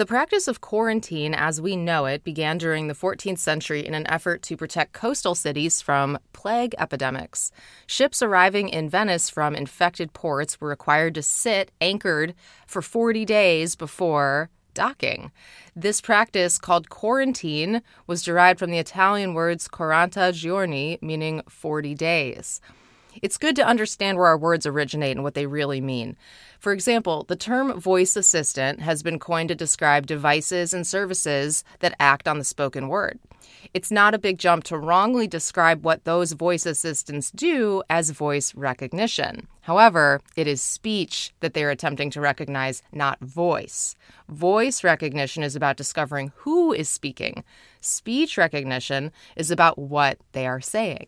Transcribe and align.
The 0.00 0.06
practice 0.06 0.48
of 0.48 0.62
quarantine 0.62 1.34
as 1.34 1.60
we 1.60 1.76
know 1.76 2.06
it 2.06 2.24
began 2.24 2.56
during 2.56 2.88
the 2.88 2.94
14th 2.94 3.38
century 3.38 3.86
in 3.86 3.92
an 3.92 4.06
effort 4.06 4.40
to 4.44 4.56
protect 4.56 4.94
coastal 4.94 5.34
cities 5.34 5.82
from 5.82 6.18
plague 6.32 6.74
epidemics. 6.78 7.52
Ships 7.86 8.22
arriving 8.22 8.70
in 8.70 8.88
Venice 8.88 9.28
from 9.28 9.54
infected 9.54 10.14
ports 10.14 10.58
were 10.58 10.70
required 10.70 11.14
to 11.16 11.22
sit 11.22 11.70
anchored 11.82 12.32
for 12.66 12.80
40 12.80 13.26
days 13.26 13.76
before 13.76 14.48
docking. 14.72 15.32
This 15.76 16.00
practice, 16.00 16.56
called 16.56 16.88
quarantine, 16.88 17.82
was 18.06 18.22
derived 18.22 18.58
from 18.58 18.70
the 18.70 18.78
Italian 18.78 19.34
words 19.34 19.68
quaranta 19.68 20.32
giorni, 20.32 20.98
meaning 21.02 21.42
40 21.46 21.94
days. 21.94 22.62
It's 23.22 23.38
good 23.38 23.56
to 23.56 23.66
understand 23.66 24.16
where 24.16 24.26
our 24.28 24.38
words 24.38 24.66
originate 24.66 25.16
and 25.16 25.22
what 25.22 25.34
they 25.34 25.46
really 25.46 25.80
mean. 25.80 26.16
For 26.58 26.72
example, 26.72 27.24
the 27.28 27.36
term 27.36 27.78
voice 27.78 28.16
assistant 28.16 28.80
has 28.80 29.02
been 29.02 29.18
coined 29.18 29.48
to 29.48 29.54
describe 29.54 30.06
devices 30.06 30.72
and 30.72 30.86
services 30.86 31.64
that 31.80 31.96
act 32.00 32.26
on 32.26 32.38
the 32.38 32.44
spoken 32.44 32.88
word. 32.88 33.18
It's 33.74 33.90
not 33.90 34.14
a 34.14 34.18
big 34.18 34.38
jump 34.38 34.64
to 34.64 34.78
wrongly 34.78 35.26
describe 35.26 35.84
what 35.84 36.04
those 36.04 36.32
voice 36.32 36.66
assistants 36.66 37.30
do 37.30 37.82
as 37.90 38.10
voice 38.10 38.54
recognition. 38.54 39.46
However, 39.62 40.20
it 40.36 40.46
is 40.46 40.62
speech 40.62 41.32
that 41.40 41.54
they're 41.54 41.70
attempting 41.70 42.10
to 42.10 42.20
recognize, 42.20 42.82
not 42.92 43.20
voice. 43.20 43.94
Voice 44.28 44.82
recognition 44.82 45.42
is 45.42 45.56
about 45.56 45.76
discovering 45.76 46.32
who 46.36 46.72
is 46.72 46.88
speaking. 46.88 47.44
Speech 47.80 48.38
recognition 48.38 49.12
is 49.36 49.50
about 49.50 49.78
what 49.78 50.18
they 50.32 50.46
are 50.46 50.60
saying. 50.60 51.06